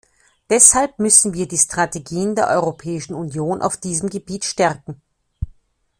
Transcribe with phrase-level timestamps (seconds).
[0.49, 4.99] Deshalb müssen wir die Strategien der Europäischen Union auf diesem Gebiet stärken.